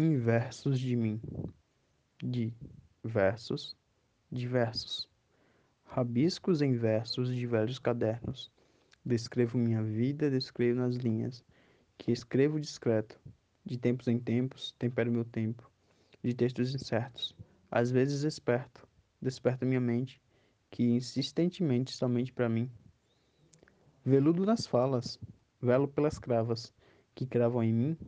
inversos 0.00 0.80
de 0.80 0.96
mim, 0.96 1.20
de 2.22 2.54
versos 3.04 3.76
diversos, 4.32 5.08
rabiscos 5.84 6.62
em 6.62 6.74
versos 6.74 7.34
de 7.34 7.46
velhos 7.46 7.78
cadernos. 7.78 8.50
Descrevo 9.04 9.58
minha 9.58 9.82
vida, 9.82 10.30
descrevo 10.30 10.80
nas 10.80 10.96
linhas, 10.96 11.44
que 11.98 12.12
escrevo 12.12 12.58
discreto, 12.58 13.20
de 13.64 13.76
tempos 13.76 14.08
em 14.08 14.18
tempos, 14.18 14.74
tempero 14.78 15.12
meu 15.12 15.24
tempo, 15.24 15.70
de 16.22 16.32
textos 16.34 16.74
incertos, 16.74 17.36
às 17.70 17.90
vezes 17.90 18.22
esperto, 18.22 18.88
desperta 19.20 19.66
minha 19.66 19.80
mente, 19.80 20.20
que 20.70 20.82
insistentemente 20.82 21.92
somente 21.92 22.32
para 22.32 22.48
mim. 22.48 22.70
Veludo 24.04 24.46
nas 24.46 24.66
falas, 24.66 25.18
velo 25.60 25.86
pelas 25.86 26.18
cravas, 26.18 26.72
que 27.14 27.26
cravam 27.26 27.62
em 27.62 27.72
mim, 27.72 27.98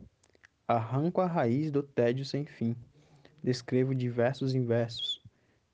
arranco 0.73 1.21
a 1.21 1.27
raiz 1.27 1.69
do 1.69 1.83
tédio 1.83 2.25
sem 2.25 2.45
fim, 2.45 2.75
descrevo 3.43 3.93
diversos 3.93 4.55
em 4.55 4.65
versos, 4.65 5.21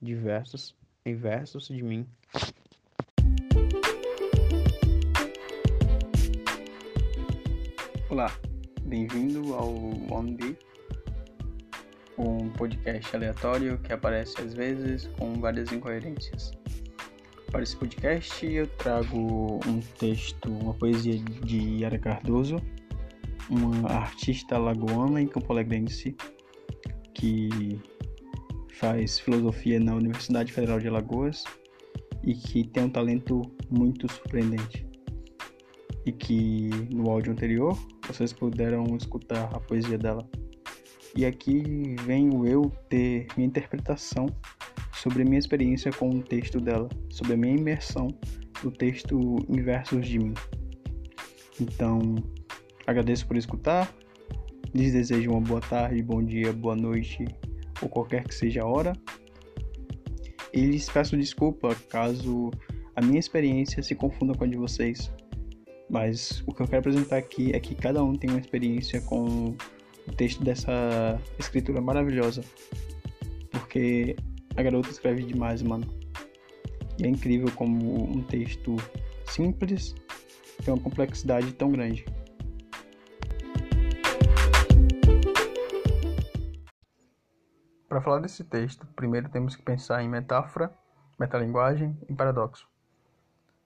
diversos 0.01 0.75
em 1.05 1.15
versos 1.15 1.67
de 1.67 1.81
mim. 1.81 2.05
Olá, 8.09 8.29
bem-vindo 8.81 9.53
ao 9.53 9.73
On 10.11 10.35
Be, 10.35 10.57
um 12.17 12.49
podcast 12.49 13.15
aleatório 13.15 13.77
que 13.77 13.93
aparece 13.93 14.41
às 14.41 14.53
vezes 14.53 15.07
com 15.17 15.39
várias 15.39 15.71
incoerências. 15.71 16.51
Para 17.51 17.63
esse 17.63 17.77
podcast 17.77 18.45
eu 18.45 18.67
trago 18.67 19.61
um 19.65 19.79
texto, 19.97 20.49
uma 20.49 20.73
poesia 20.73 21.17
de 21.17 21.79
Yara 21.79 21.97
Cardoso, 21.97 22.57
uma 23.49 23.89
artista 23.89 24.57
lagoana 24.57 25.21
e 25.21 25.27
campolegrense 25.27 26.15
que 27.13 27.79
faz 28.73 29.19
filosofia 29.19 29.79
na 29.79 29.95
Universidade 29.95 30.53
Federal 30.53 30.79
de 30.79 30.87
Alagoas 30.87 31.43
e 32.23 32.33
que 32.33 32.67
tem 32.67 32.83
um 32.85 32.89
talento 32.89 33.41
muito 33.69 34.11
surpreendente. 34.11 34.87
E 36.05 36.11
que 36.11 36.69
no 36.93 37.09
áudio 37.09 37.33
anterior 37.33 37.77
vocês 38.07 38.31
puderam 38.31 38.85
escutar 38.95 39.53
a 39.53 39.59
poesia 39.59 39.97
dela. 39.97 40.27
E 41.15 41.25
aqui 41.25 41.95
venho 42.05 42.47
eu 42.47 42.71
ter 42.87 43.27
minha 43.35 43.47
interpretação 43.47 44.27
sobre 44.93 45.23
minha 45.23 45.39
experiência 45.39 45.91
com 45.91 46.09
o 46.09 46.21
texto 46.21 46.59
dela, 46.59 46.87
sobre 47.09 47.33
a 47.33 47.37
minha 47.37 47.55
imersão 47.55 48.07
no 48.63 48.71
texto 48.71 49.37
em 49.49 49.61
versos 49.61 50.07
de 50.07 50.19
mim. 50.19 50.33
Então, 51.59 52.15
agradeço 52.89 53.27
por 53.27 53.37
escutar, 53.37 53.93
lhes 54.73 54.93
desejo 54.93 55.31
uma 55.31 55.41
boa 55.41 55.61
tarde, 55.61 56.01
bom 56.01 56.23
dia, 56.23 56.51
boa 56.51 56.75
noite 56.75 57.23
ou 57.81 57.87
qualquer 57.87 58.23
que 58.23 58.33
seja 58.33 58.63
a 58.63 58.65
hora. 58.65 58.93
E 60.51 60.65
lhes 60.65 60.89
peço 60.89 61.15
desculpa 61.15 61.75
caso 61.87 62.49
a 62.95 63.01
minha 63.01 63.19
experiência 63.19 63.83
se 63.83 63.93
confunda 63.93 64.33
com 64.33 64.43
a 64.43 64.47
de 64.47 64.57
vocês. 64.57 65.11
Mas 65.87 66.43
o 66.47 66.53
que 66.53 66.61
eu 66.61 66.67
quero 66.67 66.79
apresentar 66.79 67.17
aqui 67.17 67.51
é 67.53 67.59
que 67.59 67.75
cada 67.75 68.03
um 68.03 68.15
tem 68.15 68.29
uma 68.31 68.39
experiência 68.39 68.99
com 69.01 69.55
o 70.07 70.11
texto 70.17 70.43
dessa 70.43 71.21
escritura 71.37 71.79
maravilhosa. 71.79 72.43
Porque 73.51 74.15
a 74.55 74.63
garota 74.63 74.89
escreve 74.89 75.23
demais, 75.23 75.61
mano. 75.61 75.85
E 76.99 77.05
é 77.05 77.07
incrível 77.07 77.51
como 77.55 78.11
um 78.11 78.23
texto 78.23 78.75
simples 79.27 79.95
tem 80.63 80.73
uma 80.73 80.81
complexidade 80.81 81.53
tão 81.53 81.71
grande. 81.71 82.03
Para 87.99 88.05
falar 88.05 88.19
desse 88.21 88.45
texto, 88.45 88.87
primeiro 88.95 89.27
temos 89.27 89.57
que 89.57 89.61
pensar 89.61 90.01
em 90.01 90.07
metáfora, 90.07 90.73
metalinguagem 91.19 91.99
e 92.07 92.15
paradoxo. 92.15 92.65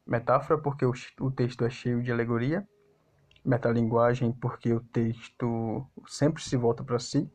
Metáfora 0.08 0.60
porque 0.60 0.84
o, 0.84 1.30
texto 1.30 1.64
é 1.64 1.70
cheio 1.70 2.02
de 2.02 2.12
alegoria, 2.12 2.68
metalinguagem 3.46 4.32
porque 4.32 4.74
o 4.74 4.80
texto 4.80 5.86
sempre 6.08 6.42
se 6.42 6.58
volta 6.58 6.84
para 6.84 6.98
si, 6.98 7.32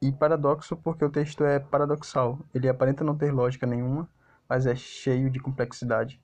e 0.00 0.12
paradoxo 0.12 0.76
porque 0.76 1.04
o 1.04 1.10
texto 1.10 1.42
é 1.42 1.58
paradoxal. 1.58 2.38
Ele 2.54 2.68
aparenta 2.68 3.02
não 3.02 3.18
ter 3.18 3.32
lógica 3.32 3.66
nenhuma, 3.66 4.08
mas 4.48 4.64
é 4.64 4.76
cheio 4.76 5.28
de 5.30 5.40
complexidade. 5.40 6.22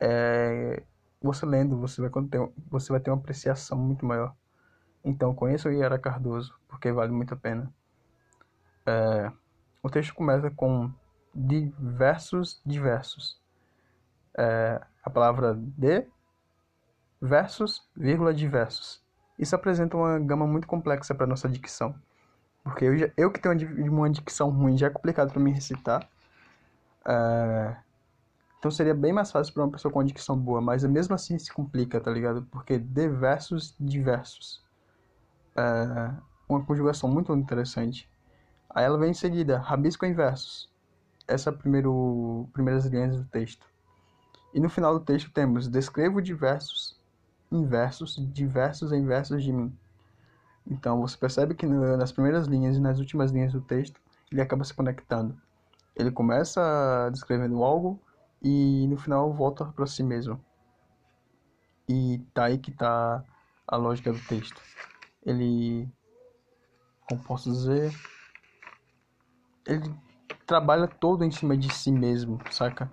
É... 0.00 0.82
Você 1.20 1.44
lendo, 1.44 1.76
você 1.76 2.00
vai, 2.00 2.10
ter, 2.30 2.50
você 2.66 2.90
vai 2.90 3.00
ter 3.00 3.10
uma 3.10 3.18
apreciação 3.18 3.76
muito 3.76 4.06
maior. 4.06 4.34
Então, 5.04 5.34
conheça 5.34 5.68
o 5.68 5.72
Iara 5.72 5.98
Cardoso, 5.98 6.58
porque 6.66 6.90
vale 6.90 7.12
muito 7.12 7.34
a 7.34 7.36
pena. 7.36 7.70
É, 8.86 9.30
o 9.82 9.90
texto 9.90 10.14
começa 10.14 10.50
com 10.50 10.90
diversos 11.34 12.60
diversos. 12.64 13.40
É, 14.36 14.80
a 15.02 15.10
palavra 15.10 15.54
de 15.54 16.06
versus, 17.20 17.86
vírgula, 17.96 18.32
diversos. 18.32 19.02
Isso 19.38 19.54
apresenta 19.54 19.96
uma 19.96 20.18
gama 20.18 20.46
muito 20.46 20.66
complexa 20.66 21.14
para 21.14 21.26
nossa 21.26 21.48
dicção. 21.48 21.94
Porque 22.62 22.84
eu, 22.84 22.96
já, 22.96 23.10
eu 23.16 23.30
que 23.30 23.40
tenho 23.40 23.90
uma 23.90 24.10
dicção 24.10 24.50
ruim 24.50 24.76
já 24.76 24.88
é 24.88 24.90
complicado 24.90 25.32
para 25.32 25.40
mim 25.40 25.52
recitar. 25.52 26.08
É, 27.06 27.76
então 28.58 28.70
seria 28.70 28.94
bem 28.94 29.12
mais 29.12 29.30
fácil 29.32 29.54
para 29.54 29.64
uma 29.64 29.72
pessoa 29.72 29.90
com 29.90 29.98
uma 29.98 30.04
dicção 30.04 30.36
boa, 30.36 30.60
mas 30.60 30.84
mesmo 30.84 31.14
assim 31.14 31.38
se 31.38 31.50
complica, 31.52 31.98
tá 32.00 32.10
ligado? 32.10 32.42
Porque 32.50 32.78
de 32.78 33.08
versos 33.08 33.74
diversos. 33.80 34.62
É 35.56 36.12
uma 36.48 36.64
conjugação 36.64 37.08
muito 37.08 37.34
interessante. 37.34 38.09
Aí 38.70 38.84
ela 38.84 38.98
vem 38.98 39.10
em 39.10 39.14
seguida, 39.14 39.58
rabisco 39.58 40.06
em 40.06 40.14
versos. 40.14 40.70
Essa 41.26 41.50
é 41.50 41.52
a 41.52 41.56
primeiro, 41.56 42.48
primeiras 42.52 42.86
linhas 42.86 43.16
do 43.16 43.24
texto. 43.24 43.66
E 44.54 44.60
no 44.60 44.68
final 44.68 44.98
do 44.98 45.04
texto 45.04 45.30
temos 45.32 45.68
descrevo 45.68 46.20
diversos 46.22 46.98
em 47.50 47.64
versos, 47.66 48.16
diversos 48.32 48.92
em 48.92 49.04
versos 49.04 49.42
de 49.42 49.52
mim. 49.52 49.76
Então 50.66 51.00
você 51.00 51.16
percebe 51.16 51.54
que 51.54 51.66
nas 51.66 52.12
primeiras 52.12 52.46
linhas 52.46 52.76
e 52.76 52.80
nas 52.80 52.98
últimas 52.98 53.32
linhas 53.32 53.52
do 53.52 53.60
texto 53.60 54.00
ele 54.30 54.40
acaba 54.40 54.64
se 54.64 54.72
conectando. 54.72 55.36
Ele 55.96 56.10
começa 56.10 57.10
descrevendo 57.12 57.62
algo 57.64 58.00
e 58.40 58.86
no 58.88 58.96
final 58.96 59.32
volta 59.32 59.64
para 59.66 59.86
si 59.86 60.02
mesmo. 60.02 60.40
E 61.88 62.18
tá 62.32 62.44
aí 62.44 62.58
que 62.58 62.70
tá 62.70 63.24
a 63.66 63.76
lógica 63.76 64.12
do 64.12 64.20
texto. 64.20 64.62
Ele, 65.26 65.88
como 67.06 67.22
posso 67.24 67.50
dizer, 67.50 67.92
ele 69.70 69.94
trabalha 70.46 70.88
todo 70.88 71.24
em 71.24 71.30
cima 71.30 71.56
de 71.56 71.72
si 71.72 71.92
mesmo, 71.92 72.40
saca? 72.50 72.90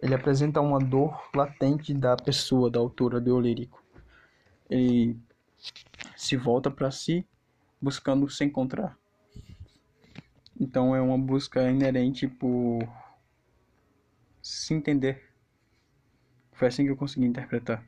Ele 0.00 0.14
apresenta 0.14 0.60
uma 0.60 0.78
dor 0.78 1.30
latente 1.34 1.94
da 1.94 2.16
pessoa, 2.16 2.70
da 2.70 2.80
autora 2.80 3.20
do 3.20 3.40
lírico. 3.40 3.82
Ele 4.68 5.16
se 6.16 6.36
volta 6.36 6.70
para 6.70 6.90
si, 6.90 7.26
buscando 7.80 8.28
se 8.28 8.44
encontrar. 8.44 8.98
Então 10.60 10.94
é 10.94 11.00
uma 11.00 11.16
busca 11.16 11.70
inerente 11.70 12.26
por 12.26 12.80
se 14.42 14.74
entender. 14.74 15.22
Foi 16.52 16.66
assim 16.66 16.84
que 16.84 16.90
eu 16.90 16.96
consegui 16.96 17.26
interpretar. 17.26 17.84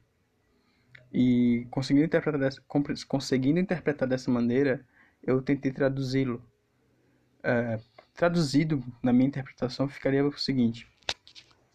E 1.12 1.66
conseguindo 1.70 2.06
interpretar 2.06 2.40
dessa, 2.40 2.62
conseguindo 3.08 3.58
interpretar 3.58 4.08
dessa 4.08 4.30
maneira, 4.30 4.86
eu 5.20 5.42
tentei 5.42 5.72
traduzi-lo. 5.72 6.40
É, 7.42 7.80
Traduzido 8.20 8.84
na 9.02 9.14
minha 9.14 9.28
interpretação 9.28 9.88
ficaria 9.88 10.26
o 10.26 10.38
seguinte: 10.38 10.86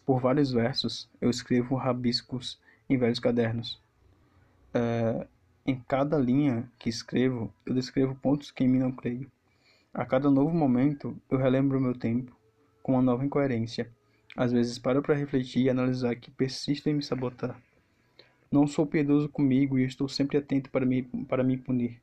Por 0.04 0.20
vários 0.20 0.52
versos 0.52 1.10
eu 1.20 1.28
escrevo 1.28 1.74
rabiscos 1.74 2.60
em 2.88 2.96
velhos 2.96 3.18
cadernos. 3.18 3.82
É, 4.72 5.26
em 5.66 5.74
cada 5.88 6.16
linha 6.16 6.70
que 6.78 6.88
escrevo, 6.88 7.52
eu 7.66 7.74
descrevo 7.74 8.14
pontos 8.14 8.52
que 8.52 8.62
em 8.62 8.68
mim 8.68 8.78
não 8.78 8.92
creio. 8.92 9.28
A 9.92 10.06
cada 10.06 10.30
novo 10.30 10.54
momento, 10.54 11.20
eu 11.28 11.36
relembro 11.36 11.78
o 11.78 11.80
meu 11.80 11.98
tempo 11.98 12.36
com 12.80 12.92
uma 12.92 13.02
nova 13.02 13.26
incoerência. 13.26 13.90
Às 14.36 14.52
vezes 14.52 14.78
paro 14.78 15.02
para 15.02 15.16
refletir 15.16 15.64
e 15.64 15.70
analisar 15.70 16.14
que 16.14 16.30
persisto 16.30 16.86
em 16.86 16.94
me 16.94 17.02
sabotar. 17.02 17.60
Não 18.52 18.68
sou 18.68 18.86
piedoso 18.86 19.28
comigo 19.28 19.76
e 19.76 19.84
estou 19.84 20.08
sempre 20.08 20.38
atento 20.38 20.70
para 20.70 20.86
me, 20.86 21.02
para 21.02 21.42
me 21.42 21.56
punir. 21.56 22.00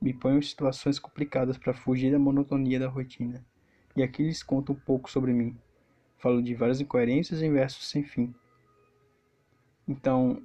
Me 0.00 0.14
ponho 0.14 0.38
em 0.38 0.42
situações 0.42 0.98
complicadas 0.98 1.58
para 1.58 1.74
fugir 1.74 2.10
da 2.10 2.18
monotonia 2.18 2.78
da 2.80 2.88
rotina 2.88 3.44
e 3.98 4.02
aqui 4.02 4.22
lhes 4.22 4.44
conto 4.44 4.72
um 4.72 4.76
pouco 4.76 5.10
sobre 5.10 5.32
mim. 5.32 5.56
Falo 6.18 6.40
de 6.40 6.54
várias 6.54 6.80
incoerências 6.80 7.42
em 7.42 7.52
versos 7.52 7.88
sem 7.88 8.04
fim. 8.04 8.32
Então, 9.88 10.40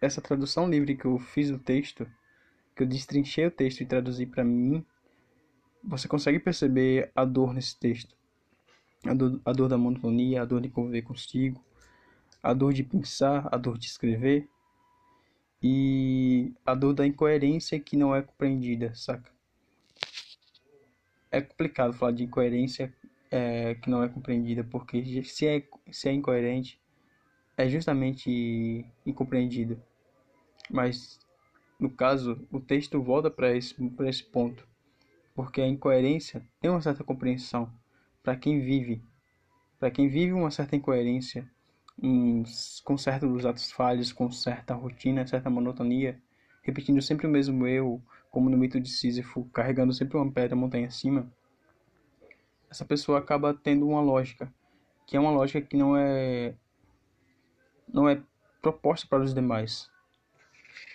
essa 0.00 0.22
tradução 0.22 0.68
livre 0.68 0.96
que 0.96 1.04
eu 1.04 1.18
fiz 1.18 1.50
do 1.50 1.58
texto, 1.58 2.06
que 2.74 2.82
eu 2.82 2.86
destrinchei 2.86 3.46
o 3.46 3.50
texto 3.50 3.82
e 3.82 3.86
traduzi 3.86 4.24
para 4.24 4.42
mim, 4.42 4.84
você 5.82 6.08
consegue 6.08 6.38
perceber 6.38 7.12
a 7.14 7.26
dor 7.26 7.52
nesse 7.52 7.78
texto. 7.78 8.16
A 9.06 9.12
dor, 9.12 9.38
a 9.44 9.52
dor 9.52 9.68
da 9.68 9.76
monotonia, 9.76 10.40
a 10.40 10.44
dor 10.46 10.62
de 10.62 10.70
conviver 10.70 11.02
consigo, 11.02 11.62
a 12.42 12.54
dor 12.54 12.72
de 12.72 12.82
pensar, 12.82 13.48
a 13.52 13.58
dor 13.58 13.76
de 13.76 13.86
escrever 13.86 14.48
e 15.62 16.54
a 16.64 16.74
dor 16.74 16.94
da 16.94 17.06
incoerência 17.06 17.78
que 17.78 17.98
não 17.98 18.14
é 18.14 18.22
compreendida, 18.22 18.94
saca? 18.94 19.33
É 21.34 21.40
complicado 21.40 21.92
falar 21.92 22.12
de 22.12 22.24
incoerência 22.24 22.92
é, 23.30 23.74
que 23.74 23.90
não 23.90 24.02
é 24.02 24.08
compreendida, 24.08 24.62
porque 24.62 25.24
se 25.24 25.46
é, 25.46 25.62
se 25.90 26.08
é 26.08 26.12
incoerente, 26.12 26.80
é 27.56 27.68
justamente 27.68 28.84
incompreendido. 29.04 29.80
Mas, 30.70 31.18
no 31.78 31.90
caso, 31.90 32.46
o 32.50 32.60
texto 32.60 33.02
volta 33.02 33.30
para 33.30 33.54
esse, 33.56 33.74
esse 34.06 34.22
ponto, 34.22 34.66
porque 35.34 35.60
a 35.60 35.66
incoerência 35.66 36.46
tem 36.60 36.70
uma 36.70 36.80
certa 36.80 37.02
compreensão 37.02 37.72
para 38.22 38.36
quem 38.36 38.60
vive. 38.60 39.02
Para 39.80 39.90
quem 39.90 40.08
vive 40.08 40.32
uma 40.32 40.50
certa 40.50 40.76
incoerência, 40.76 41.50
com 42.84 42.96
certos 42.96 43.44
atos 43.44 43.72
falhos, 43.72 44.12
com 44.12 44.30
certa 44.30 44.74
rotina, 44.74 45.26
certa 45.26 45.50
monotonia, 45.50 46.20
repetindo 46.62 47.02
sempre 47.02 47.26
o 47.26 47.30
mesmo 47.30 47.66
eu, 47.66 48.00
como 48.34 48.50
no 48.50 48.56
mito 48.56 48.80
de 48.80 48.88
Sísifo, 48.90 49.44
carregando 49.52 49.92
sempre 49.92 50.16
uma 50.16 50.28
pedra 50.28 50.56
montanha 50.56 50.88
acima, 50.88 51.30
essa 52.68 52.84
pessoa 52.84 53.20
acaba 53.20 53.54
tendo 53.54 53.86
uma 53.86 54.00
lógica, 54.00 54.52
que 55.06 55.16
é 55.16 55.20
uma 55.20 55.30
lógica 55.30 55.62
que 55.62 55.76
não 55.76 55.96
é 55.96 56.56
não 57.86 58.08
é 58.08 58.20
proposta 58.60 59.06
para 59.08 59.22
os 59.22 59.32
demais. 59.32 59.88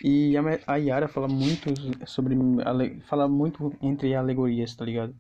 E 0.04 0.34
a 0.68 0.76
Yara 0.76 1.08
fala 1.08 1.30
muito 1.30 1.70
sobre 2.06 2.36
fala 3.06 3.30
muito 3.30 3.74
entre 3.82 4.14
alegorias, 4.14 4.76
tá 4.76 4.84
ligado? 4.84 5.16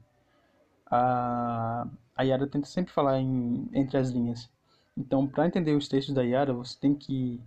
A 0.92 1.88
a 2.18 2.24
Yara 2.24 2.48
tenta 2.48 2.68
sempre 2.68 2.92
falar 2.92 3.22
em, 3.22 3.70
entre 3.72 3.98
as 3.98 4.10
linhas. 4.10 4.50
Então, 4.98 5.26
para 5.26 5.48
entender 5.48 5.74
os 5.74 5.88
textos 5.88 6.14
da 6.14 6.24
Yara, 6.24 6.52
você 6.52 6.78
tem 6.78 6.94
que 6.94 7.42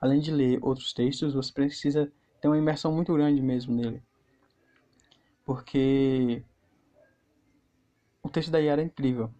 além 0.00 0.20
de 0.20 0.30
ler 0.30 0.58
outros 0.62 0.94
textos, 0.94 1.34
você 1.34 1.52
precisa 1.52 2.10
ter 2.40 2.48
uma 2.48 2.56
imersão 2.56 2.90
muito 2.90 3.12
grande 3.12 3.42
mesmo 3.42 3.74
nele 3.74 4.02
porque 5.44 6.42
o 8.22 8.28
texto 8.28 8.50
da 8.50 8.58
Yara 8.58 8.82
é 8.82 8.84
incrível. 8.84 9.30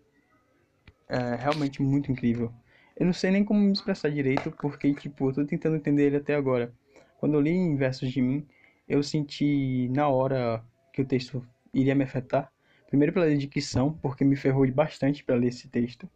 É 1.08 1.36
realmente 1.36 1.82
muito 1.82 2.12
incrível. 2.12 2.52
Eu 2.96 3.06
não 3.06 3.12
sei 3.12 3.30
nem 3.30 3.44
como 3.44 3.60
me 3.60 3.72
expressar 3.72 4.10
direito, 4.10 4.50
porque, 4.52 4.92
tipo, 4.94 5.28
eu 5.28 5.34
tô 5.34 5.44
tentando 5.44 5.76
entender 5.76 6.04
ele 6.04 6.16
até 6.16 6.34
agora. 6.34 6.72
Quando 7.18 7.34
eu 7.34 7.40
li 7.40 7.50
em 7.50 7.76
Versos 7.76 8.10
de 8.12 8.22
Mim, 8.22 8.46
eu 8.88 9.02
senti 9.02 9.88
na 9.88 10.08
hora 10.08 10.64
que 10.92 11.02
o 11.02 11.04
texto 11.04 11.44
iria 11.72 11.94
me 11.94 12.04
afetar. 12.04 12.52
Primeiro 12.86 13.12
pela 13.12 13.34
dicção, 13.34 13.92
porque 13.94 14.24
me 14.24 14.36
ferrou 14.36 14.70
bastante 14.70 15.24
para 15.24 15.34
ler 15.34 15.48
esse 15.48 15.68
texto, 15.68 16.08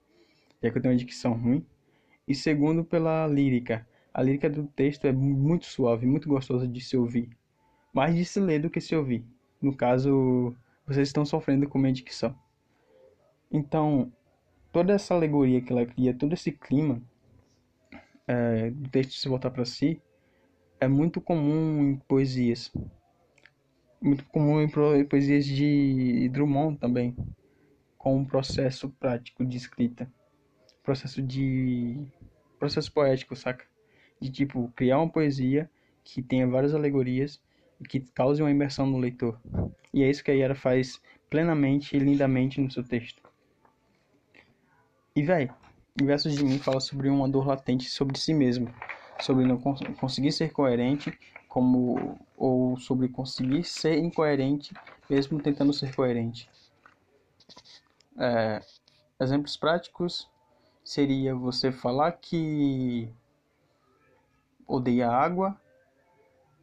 já 0.63 0.71
que 0.71 0.79
eu 0.79 0.83
tenho 0.83 0.93
uma 0.93 0.99
dicção 0.99 1.33
ruim. 1.33 1.67
E 2.27 2.35
segundo 2.35 2.85
pela 2.85 3.27
lírica. 3.27 3.87
A 4.13 4.23
lírica 4.23 4.51
do 4.51 4.67
texto 4.67 5.07
é 5.07 5.13
muito 5.13 5.67
suave, 5.67 6.07
muito 6.07 6.29
gostosa 6.29 6.69
de 6.69 6.81
se 6.81 6.97
ouvir. 6.97 7.31
Mais 7.93 8.15
de 8.15 8.25
se 8.25 8.39
ler 8.39 8.61
do 8.61 8.71
que 8.71 8.81
se 8.81 8.95
ouvir. 8.95 9.25
No 9.61 9.75
caso, 9.75 10.55
vocês 10.87 11.09
estão 11.09 11.25
sofrendo 11.25 11.69
com 11.69 11.79
minha 11.79 11.93
dicção. 11.93 12.35
Então, 13.51 14.13
toda 14.73 14.93
essa 14.93 15.15
alegoria 15.15 15.61
que 15.61 15.73
ela 15.73 15.85
cria, 15.85 16.15
todo 16.15 16.35
esse 16.35 16.53
clima 16.53 17.03
é, 18.27 18.71
do 18.71 18.89
texto 18.89 19.15
se 19.15 19.29
voltar 19.29 19.51
para 19.51 19.65
si, 19.65 20.01
é 20.81 20.87
muito 20.87 21.21
comum 21.21 21.91
em 21.91 21.97
poesias. 21.97 22.73
Muito 24.01 24.25
comum 24.27 24.61
em 24.61 24.69
poesias 25.07 25.45
de 25.45 26.29
Drummond 26.29 26.79
também, 26.79 27.17
com 27.97 28.17
um 28.17 28.25
processo 28.25 28.89
prático 28.91 29.45
de 29.45 29.57
escrita. 29.57 30.09
Processo 30.85 31.21
de. 31.21 32.07
processo 32.59 32.93
poético, 32.93 33.35
saca? 33.35 33.67
De 34.21 34.31
tipo, 34.31 34.73
criar 34.77 34.99
uma 34.99 35.11
poesia 35.11 35.69
que 36.05 36.23
tenha 36.23 36.47
várias 36.47 36.75
alegorias 36.75 37.43
que 37.89 38.01
cause 38.15 38.43
uma 38.43 38.51
imersão 38.51 38.87
no 38.87 38.99
leitor. 38.99 39.39
E 39.93 40.03
é 40.03 40.11
isso 40.11 40.25
que 40.25 40.31
a 40.31 40.35
Yara 40.35 40.55
faz 40.55 41.01
plenamente 41.29 41.97
e 41.97 41.99
lindamente 41.99 42.61
no 42.61 42.71
seu 42.71 42.83
texto. 42.83 43.23
E, 45.15 45.23
velho, 45.23 45.53
Versos 46.05 46.37
de 46.37 46.45
Mim 46.45 46.59
fala 46.59 46.81
sobre 46.81 47.09
uma 47.09 47.29
dor 47.29 47.47
latente 47.47 47.91
sobre 47.91 48.19
si 48.19 48.33
mesmo, 48.33 48.73
sobre 49.21 49.45
não 49.45 49.61
cons 49.61 49.81
conseguir 49.99 50.31
ser 50.31 50.53
coerente, 50.53 51.13
como 51.49 52.19
ou 52.37 52.79
sobre 52.79 53.09
conseguir 53.09 53.65
ser 53.65 53.99
incoerente, 53.99 54.73
mesmo 55.11 55.43
tentando 55.43 55.73
ser 55.73 55.95
coerente. 55.95 56.49
É, 58.17 58.61
exemplos 59.21 59.57
práticos 59.57 60.29
seria 60.85 61.35
você 61.35 61.73
falar 61.73 62.13
que 62.13 63.13
odeia 64.67 65.11
água, 65.11 65.61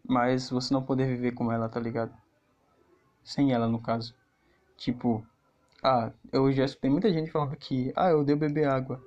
mas 0.07 0.49
você 0.49 0.73
não 0.73 0.83
poder 0.83 1.07
viver 1.07 1.31
com 1.31 1.51
ela, 1.51 1.69
tá 1.69 1.79
ligado? 1.79 2.15
Sem 3.23 3.53
ela, 3.53 3.67
no 3.67 3.81
caso. 3.81 4.15
Tipo, 4.77 5.25
ah, 5.83 6.11
eu 6.31 6.51
já 6.51 6.65
escutei 6.65 6.89
muita 6.89 7.11
gente 7.11 7.31
falando 7.31 7.55
que, 7.55 7.91
ah, 7.95 8.09
eu 8.09 8.21
odeio 8.21 8.37
beber 8.37 8.67
água. 8.67 9.03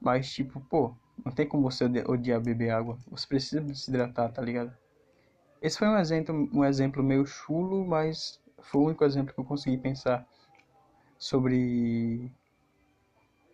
Mas, 0.00 0.32
tipo, 0.32 0.60
pô, 0.60 0.94
não 1.24 1.32
tem 1.32 1.46
como 1.46 1.70
você 1.70 1.84
odiar 2.06 2.40
beber 2.40 2.70
água. 2.70 2.98
Você 3.10 3.26
precisa 3.26 3.74
se 3.74 3.90
hidratar, 3.90 4.30
tá 4.30 4.42
ligado? 4.42 4.76
Esse 5.62 5.78
foi 5.78 5.88
um 5.88 5.98
exemplo, 5.98 6.48
um 6.52 6.64
exemplo 6.64 7.02
meio 7.02 7.26
chulo, 7.26 7.86
mas 7.86 8.40
foi 8.60 8.80
o 8.80 8.84
único 8.86 9.04
exemplo 9.04 9.32
que 9.32 9.40
eu 9.40 9.44
consegui 9.44 9.78
pensar 9.78 10.26
sobre, 11.18 12.30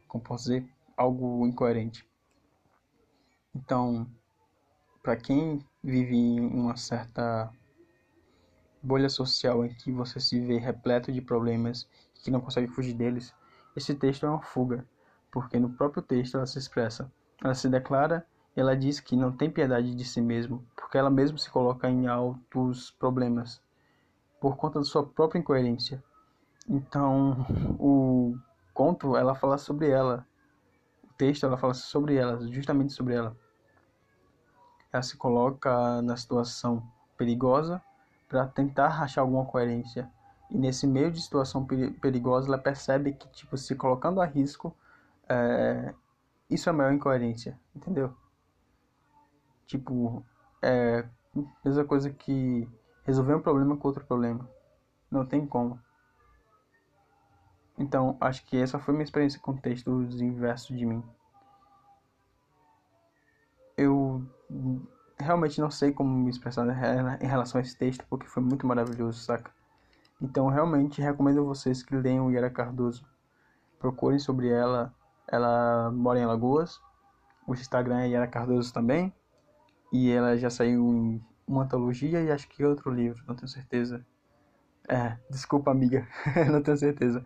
como 0.09 0.25
posso 0.25 0.45
dizer, 0.45 0.69
algo 0.97 1.47
incoerente. 1.47 2.05
Então, 3.55 4.07
para 5.03 5.17
quem 5.17 5.65
vive 5.83 6.15
em 6.15 6.41
uma 6.41 6.77
certa 6.77 7.51
bolha 8.83 9.09
social 9.09 9.65
em 9.65 9.75
que 9.75 9.93
você 9.93 10.21
se 10.21 10.41
vê 10.41 10.59
repleto 10.59 11.13
de 11.13 11.21
problemas 11.21 11.89
e 12.17 12.21
que 12.23 12.31
não 12.31 12.41
consegue 12.41 12.69
fugir 12.69 12.95
deles, 12.95 13.35
esse 13.77 13.95
texto 13.95 14.27
é 14.27 14.29
uma 14.29 14.43
fuga, 14.43 14.87
porque 15.31 15.59
no 15.59 15.71
próprio 15.71 16.03
texto 16.03 16.37
ela 16.37 16.47
se 16.47 16.59
expressa. 16.59 17.11
Ela 17.43 17.55
se 17.55 17.69
declara 17.69 18.27
ela 18.57 18.77
diz 18.77 18.99
que 18.99 19.17
não 19.17 19.33
tem 19.33 19.49
piedade 19.51 19.95
de 19.95 20.05
si 20.05 20.21
mesma, 20.21 20.61
porque 20.77 20.99
ela 20.99 21.09
mesma 21.09 21.39
se 21.39 21.49
coloca 21.49 21.89
em 21.89 22.07
altos 22.09 22.91
problemas 22.91 23.63
por 24.41 24.57
conta 24.57 24.81
da 24.81 24.85
sua 24.85 25.07
própria 25.07 25.39
incoerência. 25.39 26.03
Então, 26.69 27.47
o 27.79 28.37
conto 28.75 29.17
ela 29.17 29.35
fala 29.35 29.57
sobre 29.57 29.89
ela. 29.89 30.27
O 31.05 31.13
texto 31.15 31.47
ela 31.47 31.57
fala 31.57 31.75
sobre 31.75 32.17
ela, 32.17 32.41
justamente 32.49 32.93
sobre 32.93 33.15
ela 33.15 33.37
ela 34.93 35.03
se 35.03 35.17
coloca 35.17 36.03
na 36.03 36.17
situação 36.17 36.83
perigosa 37.17 37.83
para 38.29 38.47
tentar 38.47 39.03
achar 39.03 39.21
alguma 39.21 39.45
coerência. 39.45 40.11
E 40.51 40.57
nesse 40.57 40.87
meio 40.87 41.11
de 41.11 41.21
situação 41.21 41.65
perigosa, 41.65 42.49
ela 42.49 42.59
percebe 42.59 43.13
que, 43.13 43.29
tipo, 43.29 43.57
se 43.57 43.75
colocando 43.77 44.21
a 44.21 44.27
risco, 44.27 44.75
é, 45.29 45.95
isso 46.49 46.69
é 46.69 46.71
a 46.71 46.75
maior 46.75 46.93
incoerência, 46.93 47.59
entendeu? 47.75 48.13
Tipo, 49.67 50.25
é 50.61 51.05
mesma 51.65 51.85
coisa 51.85 52.11
que 52.11 52.69
resolver 53.05 53.35
um 53.35 53.41
problema 53.41 53.77
com 53.77 53.89
outro 53.89 54.05
problema. 54.05 54.49
Não 55.11 55.25
tem 55.25 55.47
como. 55.47 55.81
Então, 57.79 58.17
acho 58.21 58.45
que 58.45 58.57
essa 58.57 58.79
foi 58.79 58.93
minha 58.93 59.05
experiência 59.05 59.41
com 59.41 59.57
textos 59.57 60.21
inversos 60.21 60.77
de 60.77 60.85
mim. 60.85 61.03
Eu 63.77 64.27
realmente 65.19 65.61
não 65.61 65.71
sei 65.71 65.93
como 65.93 66.11
me 66.11 66.31
expressar 66.31 66.67
em 67.21 67.27
relação 67.27 67.59
a 67.59 67.63
esse 67.63 67.77
texto, 67.77 68.05
porque 68.09 68.27
foi 68.27 68.43
muito 68.43 68.67
maravilhoso, 68.67 69.21
saca? 69.21 69.53
Então, 70.21 70.49
realmente 70.49 71.01
recomendo 71.01 71.45
vocês 71.45 71.83
que 71.83 71.95
leiam 71.95 72.31
Yara 72.31 72.51
Cardoso. 72.51 73.07
Procurem 73.79 74.19
sobre 74.19 74.49
ela. 74.49 74.95
Ela 75.27 75.91
mora 75.91 76.19
em 76.19 76.25
Alagoas. 76.25 76.81
O 77.47 77.55
Instagram 77.55 78.01
é 78.01 78.09
Yara 78.09 78.27
Cardoso 78.27 78.73
também. 78.73 79.13
E 79.93 80.11
ela 80.11 80.37
já 80.37 80.51
saiu 80.51 80.87
em 80.95 81.25
uma 81.47 81.65
antologia 81.65 82.23
e 82.23 82.31
acho 82.31 82.49
que 82.49 82.65
outro 82.65 82.91
livro, 82.91 83.23
não 83.27 83.35
tenho 83.35 83.49
certeza. 83.49 84.05
É, 84.89 85.17
desculpa, 85.31 85.71
amiga, 85.71 86.07
não 86.53 86.63
tenho 86.63 86.77
certeza. 86.77 87.25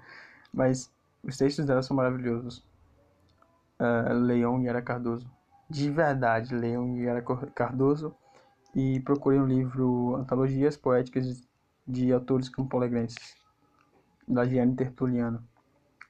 Mas 0.53 0.93
os 1.23 1.37
textos 1.37 1.67
dela 1.67 1.83
são 1.83 1.97
maravilhosos. 1.97 2.65
Uh, 3.79 4.15
Leon 4.15 4.61
Yara 4.61 4.81
Cardoso 4.81 5.29
de 5.69 5.91
verdade, 5.91 6.55
leiam 6.55 6.97
Yara 6.97 7.23
Cardoso 7.55 8.15
e 8.75 9.01
procurem 9.01 9.41
o 9.41 9.47
livro 9.47 10.17
Antologias 10.17 10.77
Poéticas 10.77 11.43
de 11.87 12.13
Autores 12.13 12.49
Campolegrenses, 12.49 13.37
da 14.27 14.45
Gianni 14.45 14.75
Tertuliano. 14.77 15.43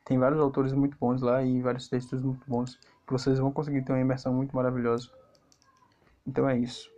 Tem 0.04 0.18
vários 0.18 0.40
autores 0.40 0.72
muito 0.72 0.96
bons 0.98 1.22
lá 1.22 1.42
e 1.42 1.62
vários 1.62 1.88
textos 1.88 2.20
muito 2.22 2.44
bons 2.48 2.78
que 3.06 3.12
vocês 3.12 3.38
vão 3.38 3.52
conseguir 3.52 3.82
ter 3.82 3.92
uma 3.92 4.00
imersão 4.00 4.34
muito 4.34 4.54
maravilhosa. 4.54 5.10
Então 6.26 6.48
é 6.48 6.58
isso. 6.58 6.90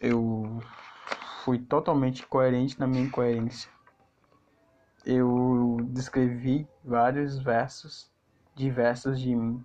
Eu 0.00 0.60
fui 1.44 1.58
totalmente 1.58 2.26
coerente 2.26 2.78
na 2.78 2.86
minha 2.86 3.04
incoerência. 3.04 3.70
Eu 5.04 5.78
descrevi 5.90 6.66
vários 6.84 7.38
versos 7.38 8.10
diversos 8.54 9.20
de 9.20 9.34
mim 9.34 9.64